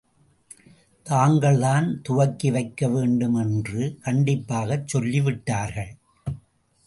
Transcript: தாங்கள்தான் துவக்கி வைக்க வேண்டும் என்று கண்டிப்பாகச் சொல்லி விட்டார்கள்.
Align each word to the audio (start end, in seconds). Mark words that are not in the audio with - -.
தாங்கள்தான் 1.03 2.01
துவக்கி 2.01 2.51
வைக்க 2.51 2.87
வேண்டும் 2.87 3.35
என்று 3.35 3.97
கண்டிப்பாகச் 4.05 4.87
சொல்லி 4.87 5.21
விட்டார்கள். 5.21 5.95